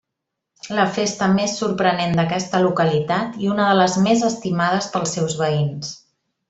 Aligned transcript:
La 0.77 0.85
festa 0.95 1.27
més 1.33 1.53
sorprenent 1.59 2.17
d'aquesta 2.21 2.63
localitat 2.65 3.39
i 3.45 3.53
una 3.57 3.71
de 3.73 3.79
les 3.83 4.01
més 4.09 4.27
estimades 4.33 4.93
pels 4.97 5.19
seus 5.19 5.41
veïns. 5.45 5.99